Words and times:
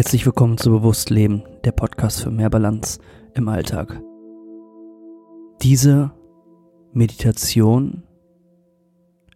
Herzlich 0.00 0.24
willkommen 0.24 0.56
zu 0.56 0.70
Bewusst 0.70 1.10
Leben, 1.10 1.42
der 1.62 1.72
Podcast 1.72 2.22
für 2.22 2.30
mehr 2.30 2.48
Balance 2.48 3.00
im 3.34 3.48
Alltag. 3.48 4.00
Diese 5.60 6.10
Meditation 6.94 8.04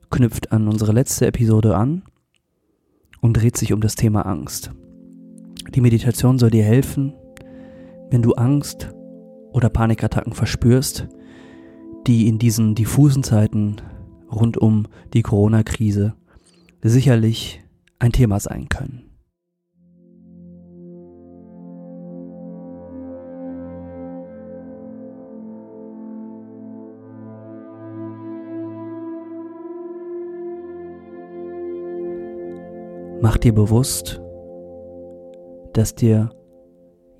knüpft 0.09 0.53
an 0.53 0.67
unsere 0.67 0.93
letzte 0.93 1.27
Episode 1.27 1.77
an 1.77 2.03
und 3.21 3.35
dreht 3.35 3.59
sich 3.59 3.75
um 3.75 3.83
das 3.83 3.95
Thema 3.95 4.23
Angst. 4.23 4.71
Die 5.75 5.83
Meditation 5.83 6.39
soll 6.39 6.51
dir 6.51 6.65
helfen, 6.65 7.13
wenn 8.09 8.23
du 8.23 8.33
Angst 8.33 8.91
oder 9.53 9.69
Panikattacken 9.69 10.33
verspürst, 10.33 11.09
die 12.07 12.27
in 12.27 12.39
diesen 12.39 12.75
diffusen 12.75 13.23
Zeiten 13.23 13.83
rund 14.33 14.57
um 14.57 14.87
die 15.13 15.21
Corona-Krise 15.21 16.15
sicherlich 16.81 17.63
ein 17.99 18.13
Thema 18.13 18.41
sein 18.41 18.71
können. 18.71 19.04
Mach 33.25 33.39
dir 33.39 33.55
bewusst, 33.55 34.21
dass 35.73 35.95
dir 35.95 36.29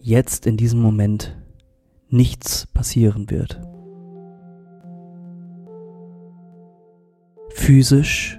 jetzt 0.01 0.45
in 0.47 0.59
diesem 0.59 0.83
Moment 0.83 1.35
nichts 2.11 2.67
passieren 2.67 3.31
wird. 3.31 3.59
Physisch 7.49 8.39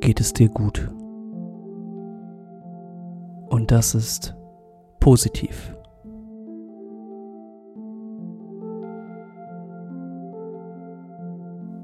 geht 0.00 0.20
es 0.20 0.34
dir 0.34 0.50
gut. 0.50 0.90
Und 3.48 3.70
das 3.70 3.94
ist 3.94 4.36
positiv. 5.00 5.74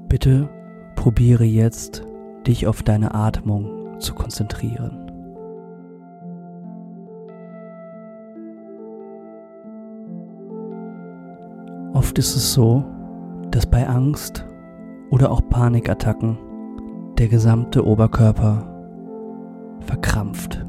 Bitte 0.09 0.47
probiere 0.95 1.43
jetzt, 1.43 2.05
dich 2.45 2.67
auf 2.67 2.83
deine 2.83 3.15
Atmung 3.15 3.99
zu 3.99 4.13
konzentrieren. 4.13 5.06
Oft 12.17 12.25
ist 12.25 12.35
es 12.35 12.53
so, 12.53 12.83
dass 13.51 13.67
bei 13.67 13.87
Angst 13.87 14.43
oder 15.11 15.29
auch 15.29 15.39
Panikattacken 15.49 16.39
der 17.15 17.27
gesamte 17.27 17.85
Oberkörper 17.85 18.67
verkrampft. 19.81 20.65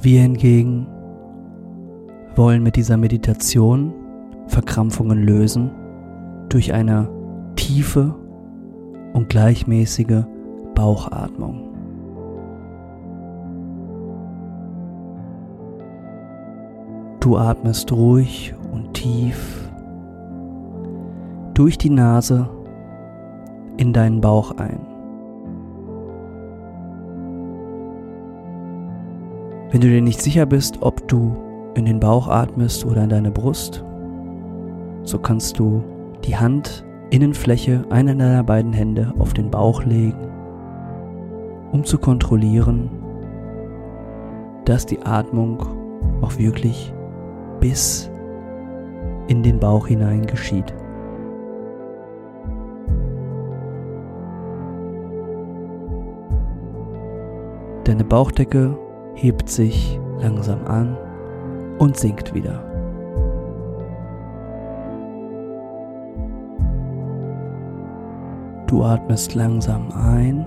Wir 0.00 0.22
hingegen 0.22 0.86
wollen 2.36 2.62
mit 2.62 2.76
dieser 2.76 2.96
Meditation 2.96 3.92
Verkrampfungen 4.46 5.22
lösen 5.22 5.70
durch 6.48 6.72
eine 6.72 7.10
tiefe 7.56 8.14
und 9.12 9.28
gleichmäßige 9.28 10.22
Bauchatmung. 10.74 11.69
Du 17.30 17.36
atmest 17.36 17.92
ruhig 17.92 18.56
und 18.72 18.92
tief 18.92 19.70
durch 21.54 21.78
die 21.78 21.88
Nase 21.88 22.48
in 23.76 23.92
deinen 23.92 24.20
Bauch 24.20 24.50
ein. 24.56 24.80
Wenn 29.70 29.80
du 29.80 29.86
dir 29.86 30.02
nicht 30.02 30.20
sicher 30.20 30.44
bist, 30.44 30.78
ob 30.80 31.06
du 31.06 31.36
in 31.74 31.84
den 31.84 32.00
Bauch 32.00 32.26
atmest 32.26 32.84
oder 32.84 33.04
in 33.04 33.10
deine 33.10 33.30
Brust, 33.30 33.84
so 35.04 35.16
kannst 35.20 35.56
du 35.60 35.84
die 36.24 36.36
Handinnenfläche 36.36 37.84
einer 37.90 38.16
deiner 38.16 38.42
beiden 38.42 38.72
Hände 38.72 39.14
auf 39.20 39.34
den 39.34 39.52
Bauch 39.52 39.84
legen, 39.84 40.32
um 41.70 41.84
zu 41.84 41.96
kontrollieren, 41.96 42.90
dass 44.64 44.84
die 44.84 45.00
Atmung 45.02 45.64
auch 46.22 46.36
wirklich 46.36 46.92
bis 47.60 48.10
in 49.28 49.42
den 49.42 49.60
Bauch 49.60 49.86
hinein 49.86 50.26
geschieht. 50.26 50.74
Deine 57.84 58.04
Bauchdecke 58.04 58.76
hebt 59.14 59.48
sich 59.48 59.98
langsam 60.20 60.64
an 60.66 60.96
und 61.78 61.96
sinkt 61.96 62.34
wieder. 62.34 62.64
Du 68.66 68.84
atmest 68.84 69.34
langsam 69.34 69.90
ein 69.90 70.46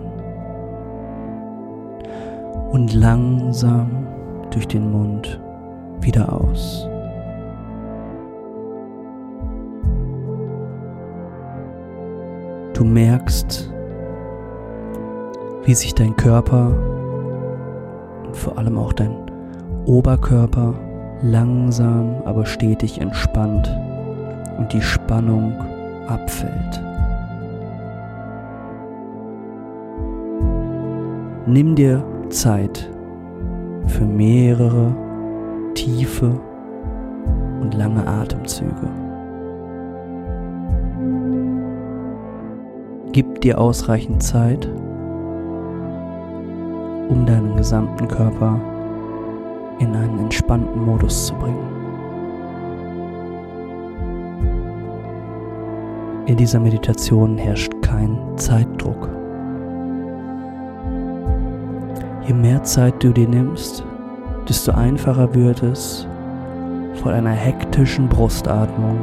und 2.72 2.94
langsam 2.94 4.08
durch 4.50 4.68
den 4.68 4.90
Mund 4.90 5.42
wieder 6.00 6.32
aus. 6.32 6.88
Du 12.84 12.90
merkst, 12.90 13.72
wie 15.64 15.74
sich 15.74 15.96
dein 15.96 16.18
Körper 16.18 16.76
und 18.26 18.36
vor 18.36 18.58
allem 18.58 18.78
auch 18.78 18.92
dein 18.92 19.16
Oberkörper 19.86 20.74
langsam 21.22 22.18
aber 22.26 22.46
stetig 22.46 23.00
entspannt 23.00 23.74
und 24.58 24.74
die 24.74 24.82
Spannung 24.82 25.54
abfällt. 26.10 26.84
Nimm 31.46 31.76
dir 31.76 32.04
Zeit 32.32 32.92
für 33.88 34.04
mehrere 34.04 34.94
tiefe 35.74 36.38
und 37.62 37.76
lange 37.76 38.06
Atemzüge. 38.06 39.03
Gib 43.14 43.42
dir 43.42 43.60
ausreichend 43.62 44.24
Zeit, 44.24 44.66
um 47.10 47.26
deinen 47.28 47.56
gesamten 47.56 48.08
Körper 48.08 48.60
in 49.78 49.96
einen 49.96 50.18
entspannten 50.18 50.84
Modus 50.84 51.28
zu 51.28 51.36
bringen. 51.36 51.68
In 56.26 56.38
dieser 56.38 56.60
Meditation 56.60 57.38
herrscht 57.38 57.72
kein 57.84 58.18
Zeitdruck. 58.36 59.08
Je 62.26 62.34
mehr 62.34 62.64
Zeit 62.64 62.96
du 63.04 63.12
dir 63.12 63.30
nimmst, 63.30 63.86
desto 64.50 64.72
einfacher 64.72 65.36
wird 65.36 65.62
es, 65.62 66.08
von 66.96 67.12
einer 67.14 67.30
hektischen 67.30 68.10
Brustatmung 68.10 68.98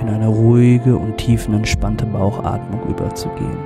in 0.00 0.08
eine 0.08 0.28
ruhige 0.28 0.96
und 0.96 1.16
tiefenentspannte 1.18 2.06
Bauchatmung 2.06 2.80
überzugehen. 2.88 3.58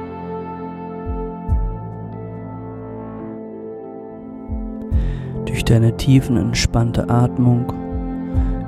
Durch 5.47 5.65
deine 5.65 5.97
tiefenentspannte 5.97 7.09
Atmung 7.09 7.73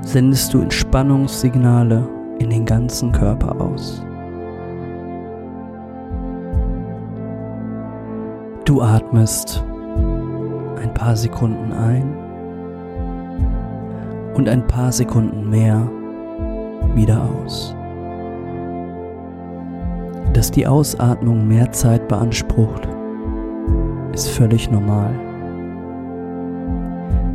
sendest 0.01 0.53
du 0.53 0.61
Entspannungssignale 0.61 2.07
in 2.39 2.49
den 2.49 2.65
ganzen 2.65 3.11
Körper 3.11 3.59
aus. 3.59 4.03
Du 8.63 8.81
atmest 8.81 9.63
ein 10.81 10.93
paar 10.93 11.15
Sekunden 11.15 11.71
ein 11.73 12.15
und 14.35 14.47
ein 14.47 14.65
paar 14.67 14.91
Sekunden 14.91 15.49
mehr 15.49 15.89
wieder 16.97 17.23
aus. 17.23 17.73
Dass 20.33 20.51
die 20.51 20.67
Ausatmung 20.67 21.47
mehr 21.47 21.71
Zeit 21.71 22.07
beansprucht, 22.09 22.87
ist 24.13 24.29
völlig 24.29 24.69
normal. 24.69 25.11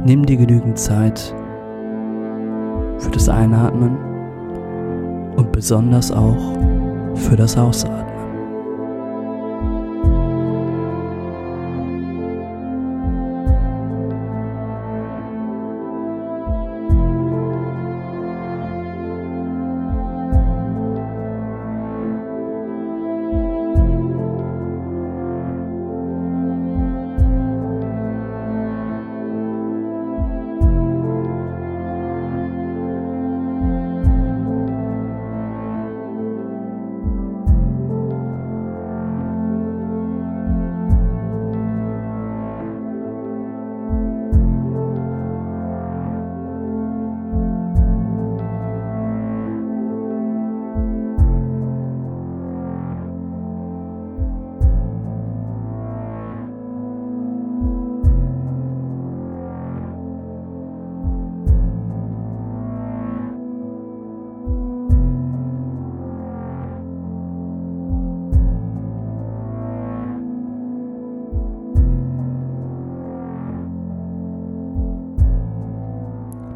Nimm 0.05 0.27
dir 0.27 0.37
genügend 0.37 0.79
Zeit 0.79 1.35
für 2.99 3.11
das 3.11 3.29
Einatmen 3.29 3.97
und 5.37 5.53
besonders 5.53 6.13
auch 6.13 6.59
für 7.15 7.37
das 7.37 7.57
Ausatmen. 7.57 8.12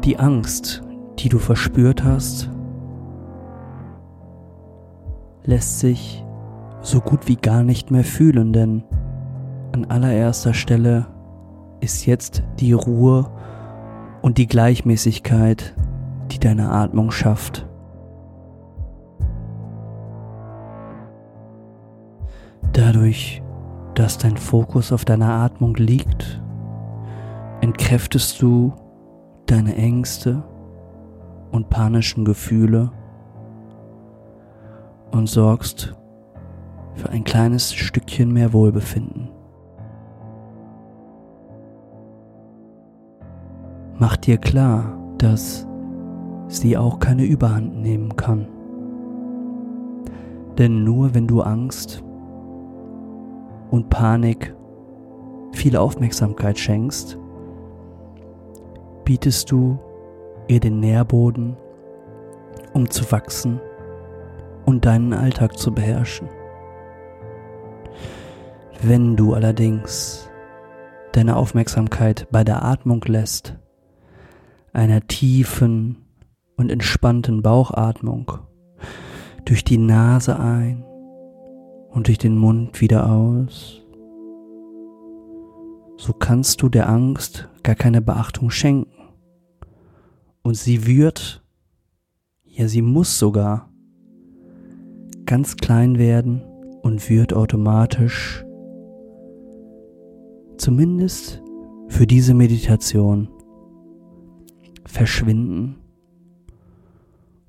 Die 0.07 0.17
Angst, 0.17 0.83
die 1.19 1.27
du 1.27 1.37
verspürt 1.37 2.01
hast, 2.01 2.49
lässt 5.43 5.81
sich 5.81 6.23
so 6.79 7.01
gut 7.01 7.27
wie 7.27 7.35
gar 7.35 7.61
nicht 7.61 7.91
mehr 7.91 8.05
fühlen, 8.05 8.53
denn 8.53 8.85
an 9.73 9.83
allererster 9.83 10.53
Stelle 10.53 11.07
ist 11.81 12.05
jetzt 12.05 12.41
die 12.61 12.71
Ruhe 12.71 13.29
und 14.21 14.37
die 14.37 14.47
Gleichmäßigkeit, 14.47 15.75
die 16.31 16.39
deine 16.39 16.71
Atmung 16.71 17.11
schafft. 17.11 17.67
Dadurch, 22.71 23.43
dass 23.93 24.17
dein 24.17 24.37
Fokus 24.37 24.93
auf 24.93 25.03
deiner 25.03 25.33
Atmung 25.33 25.75
liegt, 25.75 26.41
entkräftest 27.59 28.41
du 28.41 28.71
deine 29.51 29.75
Ängste 29.75 30.43
und 31.51 31.69
panischen 31.69 32.25
Gefühle 32.25 32.91
und 35.11 35.27
sorgst 35.27 35.95
für 36.95 37.09
ein 37.09 37.23
kleines 37.23 37.73
Stückchen 37.73 38.31
mehr 38.31 38.53
Wohlbefinden. 38.53 39.29
Mach 43.99 44.15
dir 44.17 44.37
klar, 44.37 44.97
dass 45.17 45.67
sie 46.47 46.77
auch 46.77 46.99
keine 46.99 47.25
Überhand 47.25 47.81
nehmen 47.81 48.15
kann. 48.15 48.47
Denn 50.57 50.83
nur 50.83 51.13
wenn 51.15 51.27
du 51.27 51.41
Angst 51.41 52.03
und 53.71 53.89
Panik 53.89 54.55
viel 55.51 55.75
Aufmerksamkeit 55.77 56.59
schenkst, 56.59 57.17
bietest 59.07 59.49
du 59.53 59.79
ihr 60.49 60.59
den 60.59 60.81
Nährboden, 60.81 61.55
um 62.73 62.89
zu 62.89 63.09
wachsen 63.09 63.61
und 64.65 64.83
deinen 64.83 65.13
Alltag 65.13 65.57
zu 65.57 65.73
beherrschen. 65.73 66.27
Wenn 68.81 69.15
du 69.15 69.33
allerdings 69.33 70.29
deine 71.13 71.37
Aufmerksamkeit 71.37 72.27
bei 72.31 72.43
der 72.43 72.65
Atmung 72.65 73.01
lässt, 73.05 73.57
einer 74.73 74.99
tiefen 75.07 76.05
und 76.57 76.69
entspannten 76.69 77.41
Bauchatmung, 77.41 78.33
durch 79.45 79.63
die 79.63 79.77
Nase 79.77 80.37
ein 80.37 80.83
und 81.91 82.07
durch 82.07 82.17
den 82.17 82.37
Mund 82.37 82.81
wieder 82.81 83.09
aus, 83.09 83.81
so 85.95 86.11
kannst 86.11 86.61
du 86.61 86.67
der 86.67 86.89
Angst 86.89 87.47
gar 87.63 87.75
keine 87.75 88.01
Beachtung 88.01 88.49
schenken. 88.49 88.96
Und 90.47 90.55
sie 90.55 90.87
wird, 90.87 91.43
ja 92.45 92.69
sie 92.69 92.81
muss 92.81 93.19
sogar, 93.19 93.69
ganz 95.25 95.57
klein 95.57 95.97
werden 95.97 96.41
und 96.83 97.09
wird 97.09 97.33
automatisch, 97.33 98.45
zumindest 100.55 101.43
für 101.89 102.07
diese 102.07 102.33
Meditation, 102.33 103.27
verschwinden 104.85 105.75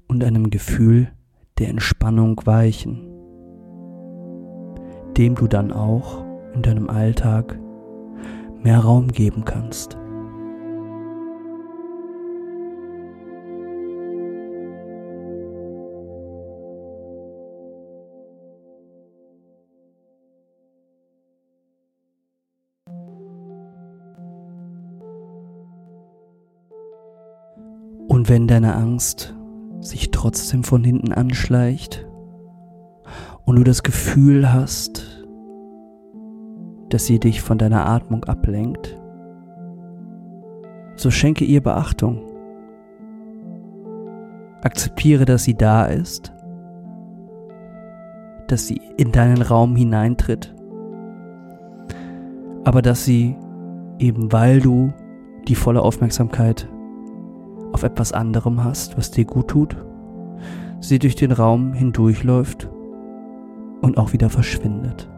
und 0.08 0.24
einem 0.24 0.50
Gefühl 0.50 1.12
der 1.60 1.68
Entspannung 1.68 2.40
weichen 2.46 3.04
dem 5.16 5.36
du 5.36 5.46
dann 5.46 5.70
auch 5.70 6.24
in 6.52 6.62
deinem 6.62 6.90
Alltag 6.90 7.60
mehr 8.60 8.80
Raum 8.80 9.06
geben 9.08 9.44
kannst. 9.44 9.96
Und 28.18 28.28
wenn 28.28 28.48
deine 28.48 28.74
Angst 28.74 29.36
sich 29.78 30.10
trotzdem 30.10 30.64
von 30.64 30.82
hinten 30.82 31.12
anschleicht, 31.12 32.04
und 33.44 33.54
du 33.54 33.62
das 33.62 33.84
Gefühl 33.84 34.52
hast, 34.52 35.24
dass 36.88 37.06
sie 37.06 37.20
dich 37.20 37.40
von 37.42 37.58
deiner 37.58 37.86
Atmung 37.86 38.24
ablenkt, 38.24 39.00
so 40.96 41.12
schenke 41.12 41.44
ihr 41.44 41.62
Beachtung. 41.62 42.20
Akzeptiere, 44.62 45.24
dass 45.24 45.44
sie 45.44 45.54
da 45.54 45.84
ist, 45.84 46.32
dass 48.48 48.66
sie 48.66 48.80
in 48.96 49.12
deinen 49.12 49.42
Raum 49.42 49.76
hineintritt, 49.76 50.52
aber 52.64 52.82
dass 52.82 53.04
sie 53.04 53.36
eben 54.00 54.32
weil 54.32 54.58
du 54.58 54.92
die 55.46 55.54
volle 55.54 55.82
Aufmerksamkeit 55.82 56.68
auf 57.78 57.84
etwas 57.84 58.12
anderem 58.12 58.64
hast, 58.64 58.98
was 58.98 59.12
dir 59.12 59.24
gut 59.24 59.46
tut, 59.48 59.76
sie 60.80 60.98
durch 60.98 61.14
den 61.14 61.30
Raum 61.30 61.72
hindurchläuft 61.72 62.68
und 63.82 63.98
auch 63.98 64.12
wieder 64.12 64.30
verschwindet. 64.30 65.08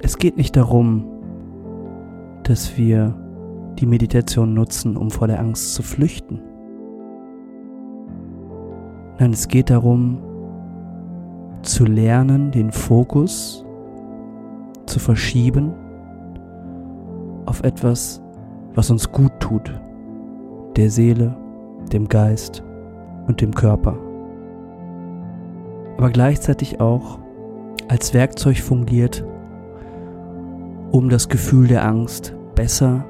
Es 0.00 0.16
geht 0.16 0.36
nicht 0.36 0.54
darum, 0.54 1.06
dass 2.44 2.78
wir 2.78 3.16
die 3.80 3.86
Meditation 3.86 4.54
nutzen, 4.54 4.96
um 4.96 5.10
vor 5.10 5.26
der 5.26 5.40
Angst 5.40 5.74
zu 5.74 5.82
flüchten. 5.82 6.40
Nein, 9.18 9.32
es 9.32 9.48
geht 9.48 9.70
darum, 9.70 10.18
zu 11.62 11.84
lernen, 11.84 12.52
den 12.52 12.70
Fokus 12.70 13.64
zu 14.86 15.00
verschieben 15.00 15.72
auf 17.54 17.62
etwas, 17.62 18.20
was 18.74 18.90
uns 18.90 19.12
gut 19.12 19.30
tut, 19.38 19.72
der 20.74 20.90
Seele, 20.90 21.36
dem 21.92 22.08
Geist 22.08 22.64
und 23.28 23.40
dem 23.40 23.54
Körper. 23.54 23.96
Aber 25.96 26.10
gleichzeitig 26.10 26.80
auch 26.80 27.20
als 27.86 28.12
Werkzeug 28.12 28.58
fungiert, 28.58 29.24
um 30.90 31.08
das 31.08 31.28
Gefühl 31.28 31.68
der 31.68 31.86
Angst 31.86 32.34
besser 32.56 33.04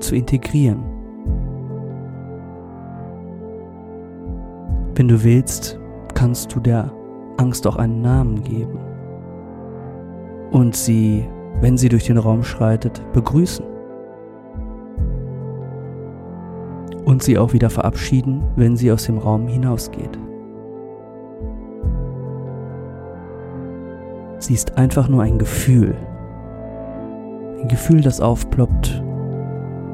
zu 0.00 0.16
integrieren. 0.16 0.82
Wenn 4.96 5.06
du 5.06 5.22
willst, 5.22 5.78
kannst 6.14 6.52
du 6.52 6.58
der 6.58 6.90
Angst 7.36 7.64
auch 7.68 7.76
einen 7.76 8.02
Namen 8.02 8.42
geben 8.42 8.80
und 10.50 10.74
sie, 10.74 11.28
wenn 11.60 11.76
sie 11.76 11.88
durch 11.88 12.06
den 12.06 12.18
Raum 12.18 12.42
schreitet, 12.42 13.02
begrüßen. 13.12 13.64
und 17.10 17.24
sie 17.24 17.38
auch 17.38 17.52
wieder 17.52 17.70
verabschieden, 17.70 18.42
wenn 18.56 18.76
sie 18.76 18.92
aus 18.92 19.04
dem 19.04 19.18
Raum 19.18 19.48
hinausgeht. 19.48 20.18
Sie 24.38 24.54
ist 24.54 24.78
einfach 24.78 25.08
nur 25.08 25.22
ein 25.22 25.38
Gefühl. 25.38 25.96
Ein 27.60 27.68
Gefühl, 27.68 28.00
das 28.00 28.20
aufploppt, 28.20 29.02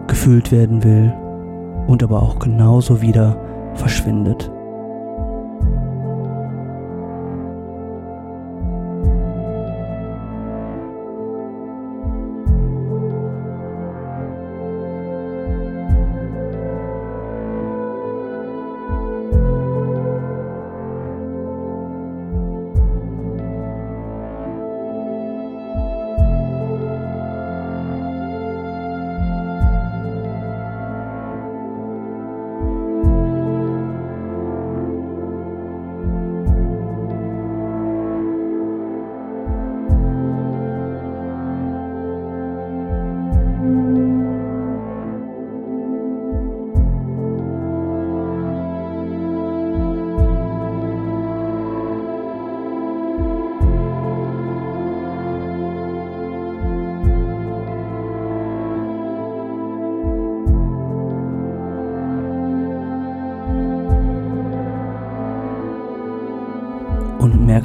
gefühlt 0.07 0.53
werden 0.53 0.85
will 0.85 1.13
und 1.87 2.03
aber 2.03 2.23
auch 2.23 2.39
genauso 2.39 3.01
wieder 3.01 3.41
verschwindet. 3.75 4.53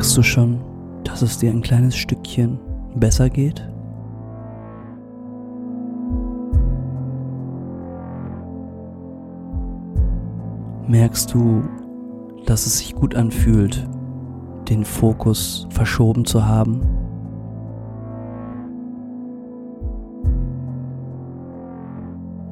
Merkst 0.02 0.18
du 0.18 0.24
schon, 0.24 0.60
dass 1.04 1.22
es 1.22 1.38
dir 1.38 1.52
ein 1.52 1.62
kleines 1.62 1.96
Stückchen 1.96 2.58
besser 2.96 3.30
geht? 3.30 3.70
Merkst 10.88 11.32
du, 11.32 11.62
dass 12.48 12.66
es 12.66 12.80
sich 12.80 12.96
gut 12.96 13.14
anfühlt, 13.14 13.88
den 14.70 14.86
Fokus 14.86 15.68
verschoben 15.70 16.26
zu 16.26 16.48
haben? 16.48 16.82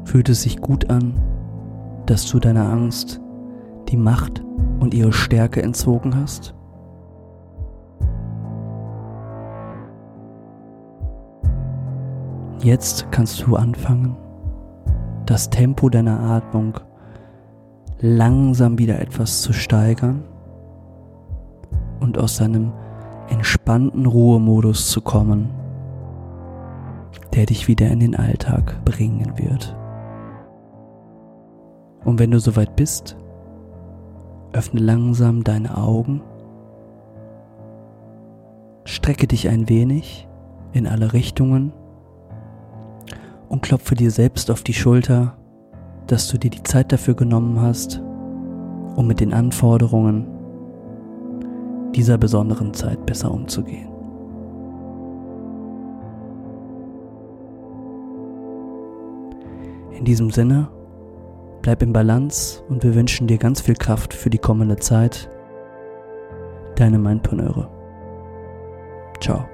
Fühlt 0.03 0.29
es 0.29 0.43
sich 0.43 0.61
gut 0.61 0.91
an, 0.91 1.19
dass 2.05 2.29
du 2.29 2.37
deiner 2.37 2.69
Angst 2.69 3.19
die 3.87 3.97
Macht 3.97 4.43
und 4.79 4.93
ihre 4.93 5.13
Stärke 5.13 5.63
entzogen 5.63 6.15
hast? 6.15 6.53
Jetzt 12.61 13.09
kannst 13.11 13.45
du 13.47 13.55
anfangen, 13.55 14.17
das 15.25 15.49
Tempo 15.49 15.89
deiner 15.89 16.19
Atmung 16.19 16.73
langsam 18.01 18.77
wieder 18.77 18.99
etwas 18.99 19.41
zu 19.41 19.53
steigern 19.53 20.25
und 22.01 22.17
aus 22.17 22.35
seinem 22.35 22.73
entspannten 23.29 24.05
Ruhemodus 24.05 24.89
zu 24.89 24.99
kommen, 24.99 25.49
der 27.33 27.45
dich 27.45 27.69
wieder 27.69 27.87
in 27.87 28.01
den 28.01 28.15
Alltag 28.15 28.83
bringen 28.83 29.37
wird. 29.37 29.77
Und 32.03 32.19
wenn 32.19 32.31
du 32.31 32.41
soweit 32.41 32.75
bist, 32.75 33.15
öffne 34.51 34.81
langsam 34.81 35.45
deine 35.45 35.77
Augen, 35.77 36.21
strecke 38.83 39.27
dich 39.27 39.47
ein 39.47 39.69
wenig 39.69 40.27
in 40.73 40.87
alle 40.87 41.13
Richtungen 41.13 41.71
und 43.49 43.61
klopfe 43.61 43.95
dir 43.95 44.11
selbst 44.11 44.49
auf 44.49 44.63
die 44.63 44.73
Schulter, 44.73 45.35
dass 46.07 46.27
du 46.29 46.37
dir 46.37 46.49
die 46.49 46.63
Zeit 46.63 46.91
dafür 46.91 47.15
genommen 47.15 47.59
hast, 47.61 48.01
um 48.95 49.07
mit 49.07 49.19
den 49.19 49.33
Anforderungen 49.33 50.27
dieser 51.93 52.17
besonderen 52.17 52.73
Zeit 52.73 53.05
besser 53.05 53.31
umzugehen. 53.31 53.89
In 59.91 60.05
diesem 60.05 60.31
Sinne, 60.31 60.69
bleib 61.61 61.83
im 61.83 61.91
Balance 61.91 62.63
und 62.69 62.83
wir 62.83 62.95
wünschen 62.95 63.27
dir 63.27 63.37
ganz 63.37 63.59
viel 63.59 63.75
Kraft 63.75 64.13
für 64.13 64.29
die 64.29 64.37
kommende 64.37 64.77
Zeit. 64.77 65.29
Deine 66.75 66.97
Mindpreneure. 66.97 67.69
Ciao. 69.19 69.45